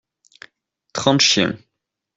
[0.93, 1.59] Trente chiens.